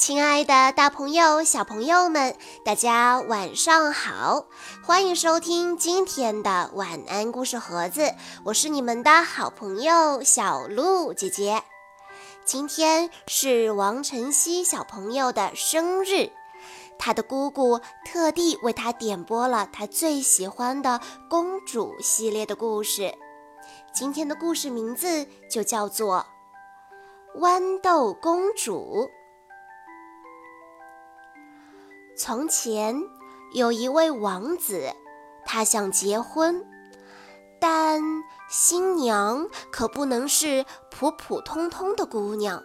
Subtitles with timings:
[0.00, 4.46] 亲爱的，大朋友、小朋友们，大家晚上好！
[4.82, 11.62] 欢迎收听今天的晚安故事盒子，我是你们的好朋友小鹿姐姐。
[12.46, 16.30] 今天是王晨曦小朋友的生日，
[16.98, 20.98] 他的姑姑特地为他点播了他最喜欢的
[21.28, 23.14] 公主系列的故事。
[23.92, 26.24] 今天的故事名字就叫做
[27.38, 29.10] 《豌豆公主》。
[32.22, 33.02] 从前
[33.54, 34.92] 有一位王子，
[35.46, 36.62] 他想结婚，
[37.58, 38.02] 但
[38.46, 42.62] 新娘可不能是普普通通的姑娘。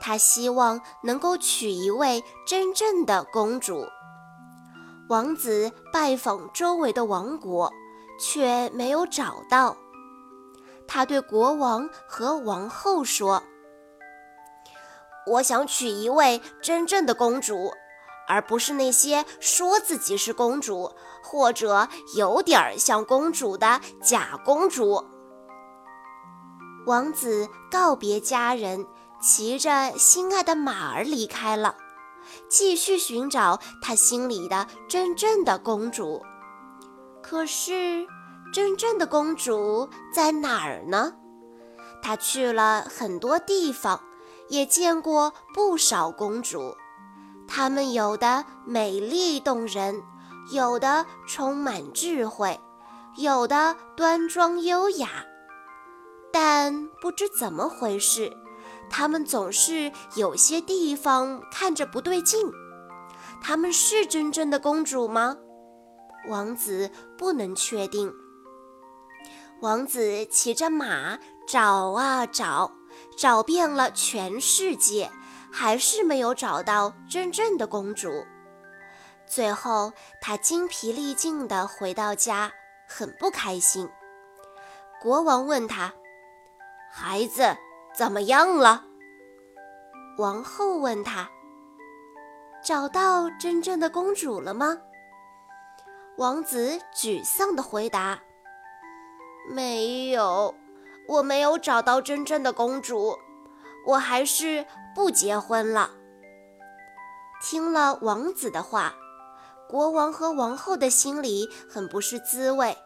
[0.00, 3.84] 他希望能够娶一位真正的公主。
[5.10, 7.70] 王子拜访周围的王国，
[8.18, 9.76] 却没有找到。
[10.88, 13.42] 他对国王和王后说
[15.28, 17.70] ：“我想娶一位真正的公主。”
[18.28, 25.04] 而不是那些说自己是公主或者有点儿像公主的假公主。
[26.86, 28.86] 王子告别家人，
[29.20, 31.76] 骑着心爱的马儿离开了，
[32.48, 36.22] 继续寻找他心里的真正的公主。
[37.22, 38.06] 可是，
[38.52, 41.14] 真正的公主在哪儿呢？
[42.00, 44.00] 他去了很多地方，
[44.48, 46.76] 也见过不少公主。
[47.46, 50.02] 她们有的美丽动人，
[50.52, 52.60] 有的充满智慧，
[53.16, 55.08] 有的端庄优雅，
[56.32, 58.32] 但不知怎么回事，
[58.90, 62.50] 她们总是有些地方看着不对劲。
[63.40, 65.36] 她们是真正的公主吗？
[66.28, 68.12] 王子不能确定。
[69.60, 72.72] 王子骑着马找啊找，
[73.16, 75.10] 找遍了全世界。
[75.58, 78.26] 还是没有找到真正的公主。
[79.24, 79.90] 最后，
[80.20, 82.52] 他精疲力尽地回到家，
[82.86, 83.88] 很不开心。
[85.00, 85.94] 国王问他
[86.92, 87.56] ：“孩子
[87.94, 88.84] 怎么样了？”
[90.18, 91.26] 王后问他
[92.62, 94.76] ：“找到真正的公主了吗？”
[96.18, 98.18] 王子沮丧地回答
[99.48, 100.54] ：“没有，
[101.08, 103.18] 我没有找到真正的公主。”
[103.86, 105.90] 我还是不结婚了。
[107.42, 108.94] 听了王子的话，
[109.68, 112.76] 国王和王后的心里很不是滋味，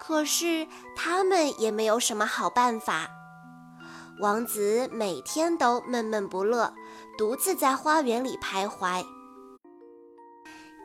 [0.00, 0.66] 可是
[0.96, 3.08] 他们也没有什么好办法。
[4.20, 6.72] 王子每天都闷闷不乐，
[7.18, 9.04] 独自在花园里徘徊。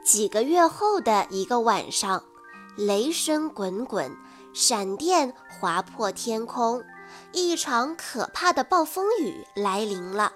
[0.04, 2.24] 几个月后的一个晚上，
[2.78, 4.16] 雷声滚滚，
[4.54, 6.82] 闪电划破天空。
[7.32, 10.34] 一场可怕的暴风雨来临了。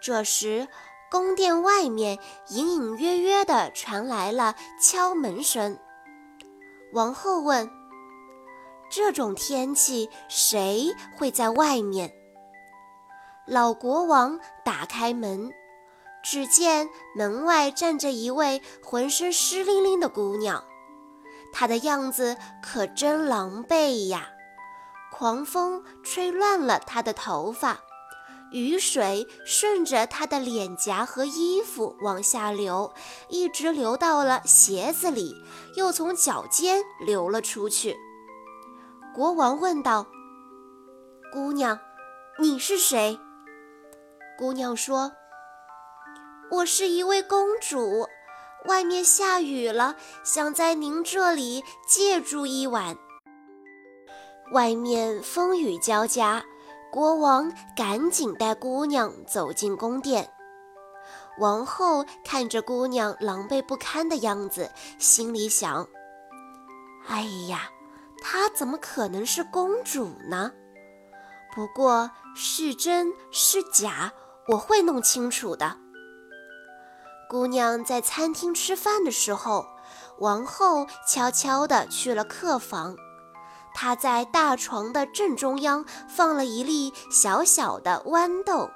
[0.00, 0.68] 这时，
[1.10, 2.18] 宫殿外面
[2.48, 5.78] 隐隐约约地传来了敲门声。
[6.92, 7.68] 王后问
[8.90, 12.12] ：“这种天气，谁会在外面？”
[13.46, 15.50] 老国王打开门，
[16.22, 20.62] 只见门外站着一位浑身湿淋淋的姑娘，
[21.52, 24.30] 她的样子可真狼狈呀！
[25.10, 27.80] 狂风吹乱了她的头发，
[28.52, 32.92] 雨水顺着她的脸颊和衣服往下流，
[33.28, 35.34] 一直流到了鞋子里，
[35.74, 37.96] 又从脚尖流了出去。
[39.14, 40.06] 国王问道
[41.32, 41.80] ：“姑娘，
[42.38, 43.18] 你是谁？”
[44.38, 45.12] 姑娘说
[46.52, 48.06] ：“我是一位公主，
[48.66, 52.96] 外面下雨了，想在您这里借住一晚。”
[54.52, 56.42] 外面风雨交加，
[56.90, 60.30] 国王赶紧带姑娘走进宫殿。
[61.38, 65.86] 王后看着姑娘狼狈不堪的样子，心里想
[67.06, 67.68] ：“哎呀，
[68.22, 70.50] 她怎么可能是公主呢？
[71.54, 74.12] 不过是真是假，
[74.48, 75.76] 我会弄清楚的。”
[77.28, 79.66] 姑娘在餐厅吃饭的时候，
[80.20, 82.96] 王后悄悄地去了客房。
[83.80, 88.68] 他在大床的正中央放了一粒小小的豌豆，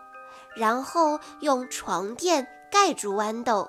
[0.54, 3.69] 然后用床垫盖住豌豆。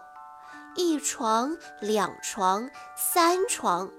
[0.75, 3.89] 一床、两床、三床，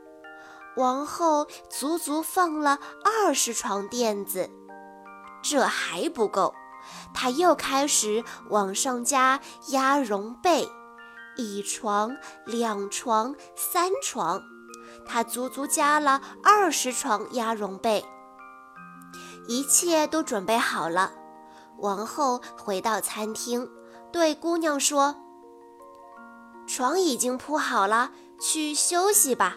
[0.77, 4.49] 王后足足放了二十床垫子。
[5.43, 6.55] 这还不够，
[7.13, 9.41] 她又开始往上加
[9.71, 10.69] 鸭绒被。
[11.37, 12.17] 一床、
[12.47, 14.41] 两床、三床。
[15.07, 18.05] 他足足加了二十床鸭绒被，
[19.47, 21.13] 一切都准备好了。
[21.79, 23.69] 王后回到餐厅，
[24.13, 25.17] 对姑娘说
[26.67, 29.57] ：“床已经铺好了，去休息吧。”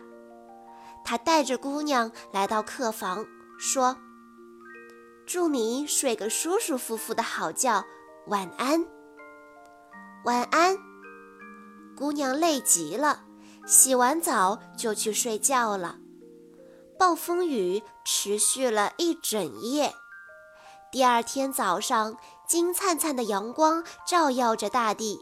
[1.06, 3.25] 他带着姑娘来到客房，
[3.57, 3.95] 说
[5.25, 7.86] ：“祝你睡个舒舒服服的好觉，
[8.28, 8.86] 晚安。”
[10.25, 10.78] 晚安。
[11.95, 13.22] 姑娘累极了，
[13.68, 15.98] 洗完澡就去睡觉了。
[16.98, 19.94] 暴风雨持续了一整夜。
[20.92, 22.18] 第二天早上，
[22.48, 25.19] 金灿灿的阳光照耀着大地，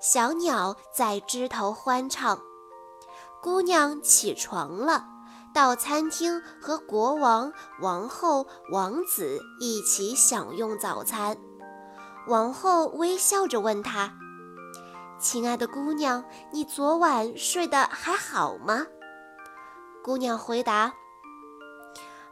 [0.00, 2.40] 小鸟在枝头欢唱。
[3.40, 5.06] 姑娘起床了。
[5.54, 11.38] 到餐厅和国王、王后、王子一起享用早餐。
[12.26, 14.18] 王后微笑着问他
[15.24, 18.86] ：“亲爱的姑娘，你昨晚睡得还好吗？”
[20.04, 20.92] 姑娘回答：“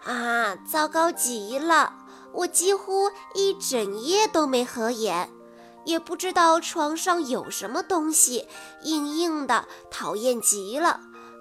[0.05, 1.95] 啊，糟糕极了！
[2.35, 5.31] 我几乎一整夜都没合眼，
[5.87, 8.47] 也不知道床上有什么东西，
[8.83, 11.01] 硬硬的，讨厌极了。”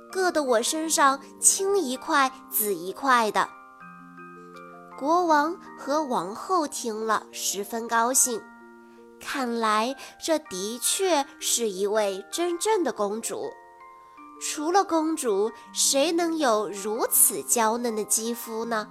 [0.09, 3.49] 硌得我身上青一块紫一块的。
[4.97, 8.41] 国王和王后听了十分高兴，
[9.21, 13.51] 看来这的确是一位真正的公主。
[14.41, 18.87] 除了公主，谁能有如此娇嫩的肌肤呢？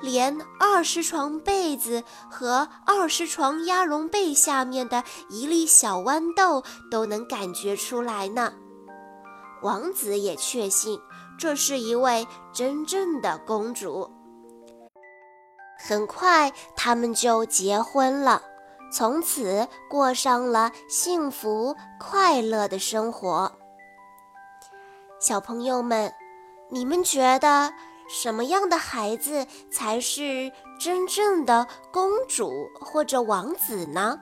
[0.00, 8.52] 连二十床被子和二十床鸭绒被下面的一粒小豌豆都能感觉出来呢。
[9.62, 11.00] 王子也确信
[11.38, 14.10] 这是一位真正的公主。
[15.78, 18.42] 很快，他们就结婚了，
[18.94, 23.50] 从此过上了幸福快乐的生活。
[25.18, 26.14] 小朋友们，
[26.70, 27.72] 你们觉得
[28.08, 32.48] 什么样的孩子才是真正的公主
[32.80, 34.16] 或者王子呢？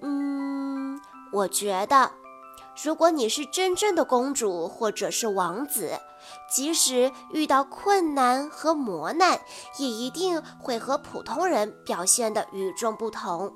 [0.00, 1.00] 嗯，
[1.32, 2.19] 我觉得。
[2.82, 6.00] 如果你是真正的公主或者是王子，
[6.50, 9.40] 即使遇到困难和磨难，
[9.76, 13.52] 也一定会和普通人表现得与众不同。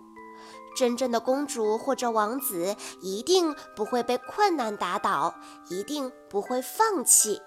[0.76, 5.34] 真正的公主或者王子一定不会被困难打倒，
[5.70, 7.40] 一定不会放弃。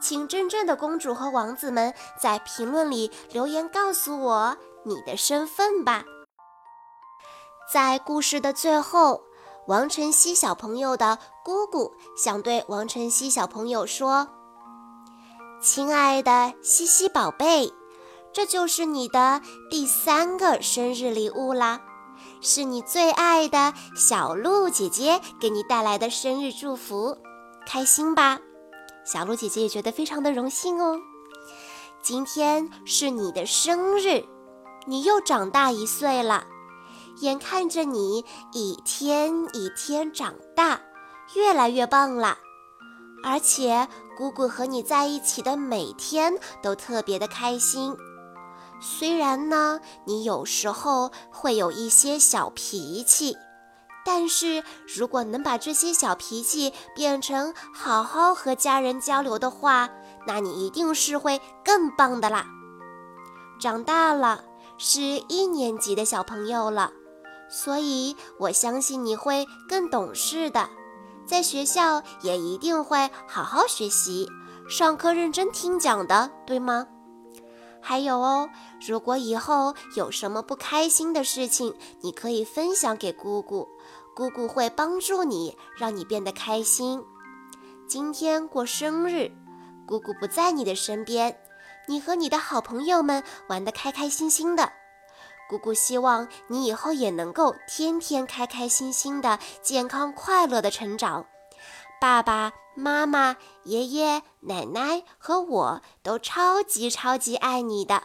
[0.00, 6.04] 请真正的公主和王子们在评论里留言告诉我你的身份吧。
[7.72, 9.29] 在故事的最后。
[9.66, 14.26] 王晨曦小朋友的姑姑想对王晨曦小朋友说
[15.62, 17.72] ：“亲爱的西西宝贝，
[18.32, 19.40] 这就是你的
[19.70, 21.80] 第三个生日礼物啦，
[22.40, 27.16] 是你最爱的小鹿姐姐给你带来的生日祝福，
[27.66, 28.40] 开心吧？
[29.04, 30.98] 小鹿姐姐也觉得非常的荣幸哦。
[32.02, 34.24] 今天是你的生日，
[34.86, 36.44] 你又长大一岁了。”
[37.20, 40.80] 眼看着你一天一天长大，
[41.34, 42.38] 越来越棒了。
[43.22, 43.86] 而且
[44.16, 47.96] 姑姑和你在一起的每天都特别的开心。
[48.80, 53.36] 虽然呢，你有时候会有一些小脾气，
[54.06, 59.90] 但是如果能把这些小脾气变成好好和家人交流的话，
[60.26, 62.46] 那你一定是会更棒的啦。
[63.60, 64.42] 长大了，
[64.78, 66.90] 是一年级的小朋友了。
[67.50, 70.70] 所以，我相信你会更懂事的，
[71.26, 74.28] 在学校也一定会好好学习，
[74.68, 76.86] 上课认真听讲的，对吗？
[77.82, 78.48] 还有哦，
[78.86, 83.66] 如果以后有什么不开心的事情，你可以分享给姑姑，
[84.14, 87.02] 姑姑会帮助你，让你变得开心。
[87.88, 89.32] 今天过生日，
[89.86, 91.36] 姑姑不在你的身边，
[91.88, 94.70] 你和你的好朋友们玩得开开心心的。
[95.50, 101.26] 姑姑希望你以后也能够天天开开心心的、健康快乐的成长。
[102.00, 108.04] 爸爸妈妈、爷爷奶奶和我都超级超级爱你的，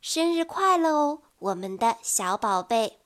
[0.00, 2.99] 生日快乐哦，我们的小宝贝！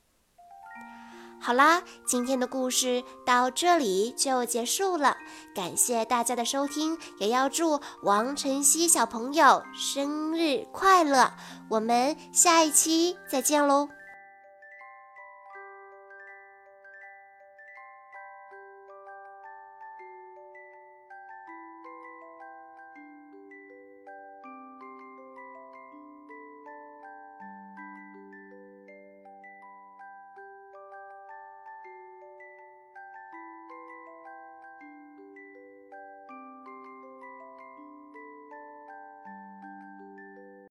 [1.44, 5.14] 好啦，今天的故事到这里就结束了，
[5.54, 11.30] 感谢大家的收听，也要祝王晨曦小朋友生日快乐！
[11.68, 13.90] 我们下一期再见喽。